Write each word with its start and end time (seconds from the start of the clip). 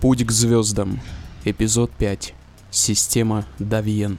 Путь 0.00 0.24
к 0.24 0.30
звездам. 0.30 1.00
Эпизод 1.44 1.90
5. 1.90 2.32
Система 2.70 3.44
Давиен. 3.58 4.18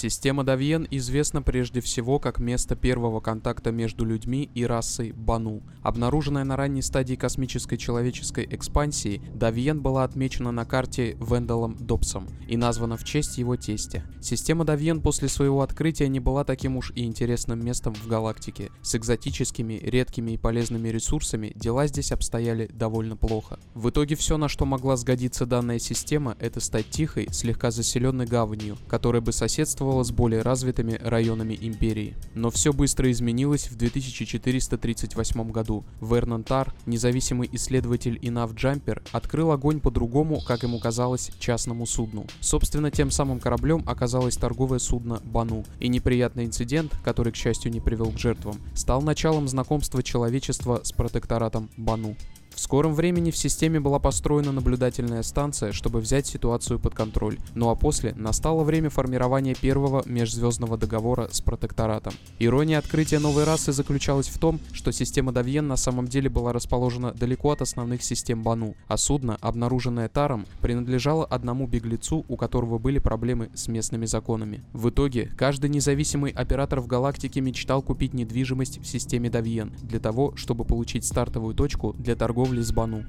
Система 0.00 0.44
Давьен 0.44 0.86
известна 0.92 1.42
прежде 1.42 1.80
всего 1.80 2.20
как 2.20 2.38
место 2.38 2.76
первого 2.76 3.18
контакта 3.18 3.72
между 3.72 4.04
людьми 4.04 4.48
и 4.54 4.64
расой 4.64 5.10
Бану. 5.10 5.60
Обнаруженная 5.82 6.44
на 6.44 6.54
ранней 6.54 6.82
стадии 6.82 7.16
космической 7.16 7.76
человеческой 7.76 8.46
экспансии, 8.48 9.20
Давьен 9.34 9.82
была 9.82 10.04
отмечена 10.04 10.52
на 10.52 10.64
карте 10.64 11.16
Венделом 11.20 11.76
Добсом 11.80 12.28
и 12.46 12.56
названа 12.56 12.96
в 12.96 13.02
честь 13.02 13.38
его 13.38 13.56
тестя. 13.56 14.04
Система 14.20 14.64
Давьен 14.64 15.00
после 15.00 15.26
своего 15.28 15.62
открытия 15.62 16.06
не 16.06 16.20
была 16.20 16.44
таким 16.44 16.76
уж 16.76 16.92
и 16.94 17.02
интересным 17.02 17.64
местом 17.64 17.92
в 17.92 18.06
галактике. 18.06 18.70
С 18.82 18.94
экзотическими, 18.94 19.80
редкими 19.82 20.30
и 20.30 20.38
полезными 20.38 20.90
ресурсами 20.90 21.50
дела 21.56 21.88
здесь 21.88 22.12
обстояли 22.12 22.70
довольно 22.72 23.16
плохо. 23.16 23.58
В 23.74 23.90
итоге 23.90 24.14
все, 24.14 24.36
на 24.36 24.46
что 24.46 24.64
могла 24.64 24.96
сгодиться 24.96 25.44
данная 25.44 25.80
система, 25.80 26.36
это 26.38 26.60
стать 26.60 26.88
тихой, 26.88 27.26
слегка 27.32 27.72
заселенной 27.72 28.26
гаванью, 28.26 28.78
которая 28.86 29.22
бы 29.22 29.32
соседствовала 29.32 29.87
соседствовала 29.88 30.02
с 30.02 30.10
более 30.10 30.42
развитыми 30.42 30.98
районами 31.00 31.56
империи. 31.60 32.14
Но 32.34 32.50
все 32.50 32.72
быстро 32.72 33.10
изменилось 33.10 33.70
в 33.70 33.76
2438 33.76 35.50
году. 35.50 35.84
Вернон 36.00 36.44
Тар, 36.44 36.74
независимый 36.86 37.48
исследователь 37.52 38.18
и 38.20 38.30
навджампер, 38.30 39.02
открыл 39.12 39.52
огонь 39.52 39.80
по 39.80 39.90
другому, 39.90 40.40
как 40.46 40.62
ему 40.62 40.78
казалось, 40.78 41.30
частному 41.38 41.86
судну. 41.86 42.26
Собственно, 42.40 42.90
тем 42.90 43.10
самым 43.10 43.40
кораблем 43.40 43.82
оказалось 43.86 44.36
торговое 44.36 44.78
судно 44.78 45.20
Бану, 45.24 45.64
и 45.80 45.88
неприятный 45.88 46.44
инцидент, 46.44 46.92
который, 47.04 47.32
к 47.32 47.36
счастью, 47.36 47.72
не 47.72 47.80
привел 47.80 48.10
к 48.10 48.18
жертвам, 48.18 48.56
стал 48.74 49.02
началом 49.02 49.48
знакомства 49.48 50.02
человечества 50.02 50.80
с 50.82 50.92
протекторатом 50.92 51.70
Бану. 51.76 52.16
В 52.58 52.60
скором 52.60 52.92
времени 52.92 53.30
в 53.30 53.36
системе 53.36 53.78
была 53.78 54.00
построена 54.00 54.50
наблюдательная 54.50 55.22
станция, 55.22 55.70
чтобы 55.70 56.00
взять 56.00 56.26
ситуацию 56.26 56.80
под 56.80 56.92
контроль. 56.92 57.38
Ну 57.54 57.70
а 57.70 57.76
после 57.76 58.14
настало 58.16 58.64
время 58.64 58.90
формирования 58.90 59.54
первого 59.54 60.02
межзвездного 60.06 60.76
договора 60.76 61.28
с 61.30 61.40
протекторатом. 61.40 62.14
Ирония 62.40 62.78
открытия 62.78 63.20
новой 63.20 63.44
расы 63.44 63.70
заключалась 63.70 64.26
в 64.26 64.40
том, 64.40 64.58
что 64.72 64.90
система 64.90 65.30
Давьен 65.30 65.68
на 65.68 65.76
самом 65.76 66.08
деле 66.08 66.28
была 66.28 66.52
расположена 66.52 67.12
далеко 67.12 67.52
от 67.52 67.62
основных 67.62 68.02
систем 68.02 68.42
Бану, 68.42 68.74
а 68.88 68.96
судно, 68.96 69.38
обнаруженное 69.40 70.08
Таром, 70.08 70.44
принадлежало 70.60 71.24
одному 71.24 71.68
беглецу, 71.68 72.24
у 72.26 72.36
которого 72.36 72.78
были 72.78 72.98
проблемы 72.98 73.50
с 73.54 73.68
местными 73.68 74.06
законами. 74.06 74.64
В 74.72 74.90
итоге, 74.90 75.30
каждый 75.38 75.70
независимый 75.70 76.32
оператор 76.32 76.80
в 76.80 76.88
галактике 76.88 77.40
мечтал 77.40 77.82
купить 77.82 78.14
недвижимость 78.14 78.80
в 78.82 78.84
системе 78.84 79.30
Давьен 79.30 79.72
для 79.80 80.00
того, 80.00 80.34
чтобы 80.34 80.64
получить 80.64 81.04
стартовую 81.04 81.54
точку 81.54 81.92
для 81.92 82.16
торговли 82.16 82.47
торговли 82.48 82.62
с 82.62 82.72
Бану. 82.72 83.04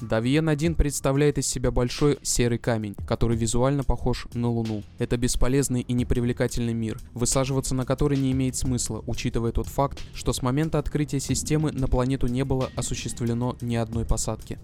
Давиен-1 0.00 0.74
представляет 0.74 1.38
из 1.38 1.46
себя 1.46 1.70
большой 1.70 2.18
серый 2.22 2.58
камень, 2.58 2.96
который 3.06 3.36
визуально 3.36 3.84
похож 3.84 4.26
на 4.34 4.48
Луну. 4.50 4.82
Это 4.98 5.16
бесполезный 5.16 5.80
и 5.80 5.92
непривлекательный 5.92 6.74
мир, 6.74 6.98
высаживаться 7.14 7.74
на 7.74 7.86
который 7.86 8.18
не 8.18 8.32
имеет 8.32 8.56
смысла, 8.56 9.02
учитывая 9.06 9.52
тот 9.52 9.68
факт, 9.68 10.02
что 10.12 10.32
с 10.32 10.42
момента 10.42 10.78
открытия 10.78 11.20
системы 11.20 11.72
на 11.72 11.86
планету 11.86 12.26
не 12.26 12.44
было 12.44 12.68
осуществлено 12.76 13.56
ни 13.60 13.76
одной 13.76 14.04
посадки. 14.04 14.58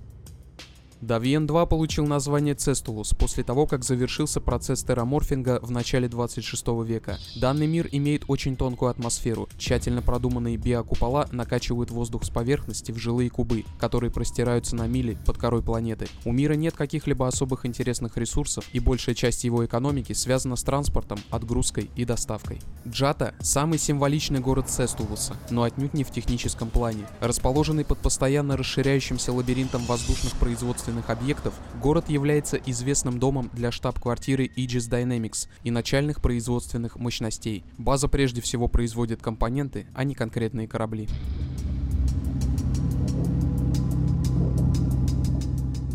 Давиен-2 1.00 1.68
получил 1.68 2.06
название 2.06 2.56
Цестулус 2.56 3.14
после 3.14 3.44
того, 3.44 3.66
как 3.66 3.84
завершился 3.84 4.40
процесс 4.40 4.82
терраморфинга 4.82 5.60
в 5.62 5.70
начале 5.70 6.08
26 6.08 6.66
века. 6.84 7.18
Данный 7.36 7.68
мир 7.68 7.88
имеет 7.92 8.24
очень 8.26 8.56
тонкую 8.56 8.90
атмосферу. 8.90 9.48
Тщательно 9.56 10.02
продуманные 10.02 10.56
биокупола 10.56 11.28
накачивают 11.30 11.92
воздух 11.92 12.24
с 12.24 12.30
поверхности 12.30 12.90
в 12.90 12.98
жилые 12.98 13.30
кубы, 13.30 13.64
которые 13.78 14.10
простираются 14.10 14.74
на 14.74 14.88
мили 14.88 15.16
под 15.24 15.38
корой 15.38 15.62
планеты. 15.62 16.08
У 16.24 16.32
мира 16.32 16.54
нет 16.54 16.74
каких-либо 16.74 17.28
особых 17.28 17.64
интересных 17.64 18.16
ресурсов, 18.16 18.64
и 18.72 18.80
большая 18.80 19.14
часть 19.14 19.44
его 19.44 19.64
экономики 19.64 20.12
связана 20.14 20.56
с 20.56 20.64
транспортом, 20.64 21.18
отгрузкой 21.30 21.90
и 21.94 22.04
доставкой. 22.04 22.58
Джата– 22.86 23.34
самый 23.40 23.78
символичный 23.78 24.40
город 24.40 24.68
Цестулуса, 24.68 25.36
но 25.50 25.62
отнюдь 25.62 25.94
не 25.94 26.02
в 26.02 26.10
техническом 26.10 26.70
плане. 26.70 27.06
Расположенный 27.20 27.84
под 27.84 27.98
постоянно 27.98 28.56
расширяющимся 28.56 29.32
лабиринтом 29.32 29.84
воздушных 29.84 30.32
производств 30.34 30.87
производственных 30.88 31.10
объектов, 31.10 31.54
город 31.82 32.08
является 32.08 32.56
известным 32.56 33.18
домом 33.18 33.50
для 33.52 33.70
штаб-квартиры 33.70 34.46
Aegis 34.56 34.88
Dynamics 34.90 35.48
и 35.62 35.70
начальных 35.70 36.20
производственных 36.20 36.96
мощностей. 36.96 37.64
База 37.76 38.08
прежде 38.08 38.40
всего 38.40 38.68
производит 38.68 39.20
компоненты, 39.22 39.86
а 39.94 40.04
не 40.04 40.14
конкретные 40.14 40.66
корабли. 40.66 41.08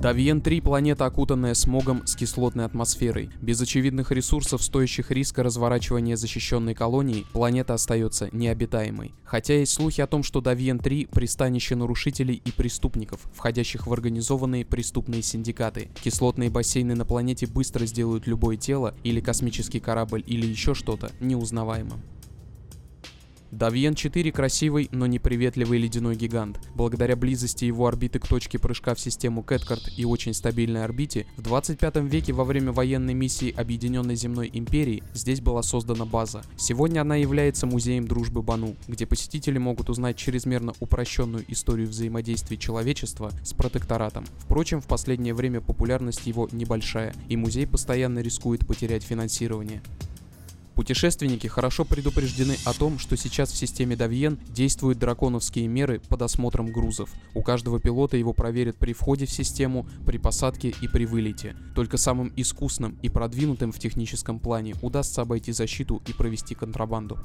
Давиен-3– 0.03 0.61
планета, 0.63 1.05
окутанная 1.05 1.53
смогом 1.53 2.05
с 2.05 2.17
кислотной 2.17 2.65
атмосферой. 2.65 3.29
Без 3.41 3.61
очевидных 3.61 4.11
ресурсов, 4.11 4.61
стоящих 4.61 5.11
риска 5.11 5.43
разворачивания 5.43 6.17
защищенной 6.17 6.75
колонии, 6.75 7.25
планета 7.31 7.73
остается 7.73 8.27
необитаемой. 8.33 9.13
Хотя 9.23 9.53
есть 9.53 9.71
слухи 9.71 10.01
о 10.01 10.07
том, 10.07 10.21
что 10.21 10.41
Давиен-3– 10.41 11.07
пристанище 11.13 11.77
нарушителей 11.77 12.41
и 12.43 12.51
преступников, 12.51 13.21
входящих 13.33 13.87
в 13.87 13.93
организованные 13.93 14.65
преступные 14.65 15.21
синдикаты. 15.21 15.89
Кислотные 16.03 16.49
бассейны 16.49 16.95
на 16.95 17.05
планете 17.05 17.47
быстро 17.47 17.85
сделают 17.85 18.27
любое 18.27 18.57
тело, 18.57 18.95
или 19.05 19.21
космический 19.21 19.79
корабль, 19.79 20.21
или 20.27 20.45
еще 20.45 20.73
что-то 20.73 21.13
неузнаваемым. 21.21 22.01
Давьен 23.53 23.93
4 23.93 24.31
красивый, 24.31 24.89
но 24.91 25.05
неприветливый 25.05 25.77
ледяной 25.77 26.15
гигант. 26.15 26.59
Благодаря 26.73 27.15
близости 27.15 27.65
его 27.65 27.85
орбиты 27.85 28.17
к 28.17 28.27
точке 28.27 28.57
прыжка 28.57 28.95
в 28.95 28.99
систему 28.99 29.43
Кэткарт 29.43 29.91
и 29.95 30.05
очень 30.05 30.33
стабильной 30.33 30.83
орбите, 30.83 31.27
в 31.37 31.43
25 31.43 31.97
веке 31.97 32.33
во 32.33 32.45
время 32.45 32.71
военной 32.71 33.13
миссии 33.13 33.53
Объединенной 33.55 34.15
Земной 34.15 34.49
Империи 34.51 35.03
здесь 35.13 35.39
была 35.39 35.61
создана 35.61 36.05
база. 36.05 36.41
Сегодня 36.57 37.01
она 37.01 37.15
является 37.15 37.67
музеем 37.67 38.07
дружбы 38.07 38.41
Бану, 38.41 38.75
где 38.87 39.05
посетители 39.05 39.59
могут 39.59 39.87
узнать 39.87 40.17
чрезмерно 40.17 40.73
упрощенную 40.79 41.45
историю 41.47 41.87
взаимодействия 41.87 42.57
человечества 42.57 43.29
с 43.43 43.53
протекторатом. 43.53 44.25
Впрочем, 44.39 44.81
в 44.81 44.87
последнее 44.87 45.35
время 45.35 45.61
популярность 45.61 46.25
его 46.25 46.49
небольшая, 46.51 47.13
и 47.29 47.37
музей 47.37 47.67
постоянно 47.67 48.17
рискует 48.17 48.65
потерять 48.65 49.03
финансирование. 49.03 49.83
Путешественники 50.75 51.45
хорошо 51.47 51.85
предупреждены 51.85 52.57
о 52.65 52.73
том, 52.73 52.97
что 52.97 53.15
сейчас 53.15 53.51
в 53.51 53.57
системе 53.57 53.95
Давьен 53.95 54.39
действуют 54.49 54.97
драконовские 54.97 55.67
меры 55.67 56.01
по 56.09 56.17
досмотрам 56.17 56.71
грузов. 56.71 57.11
У 57.35 57.43
каждого 57.43 57.79
пилота 57.79 58.17
его 58.17 58.33
проверят 58.33 58.77
при 58.77 58.93
входе 58.93 59.25
в 59.25 59.31
систему, 59.31 59.87
при 60.05 60.17
посадке 60.17 60.73
и 60.81 60.87
при 60.87 61.05
вылете. 61.05 61.55
Только 61.75 61.97
самым 61.97 62.33
искусным 62.35 62.97
и 63.03 63.09
продвинутым 63.09 63.71
в 63.71 63.79
техническом 63.79 64.39
плане 64.39 64.75
удастся 64.81 65.21
обойти 65.21 65.51
защиту 65.51 66.01
и 66.07 66.13
провести 66.13 66.55
контрабанду. 66.55 67.19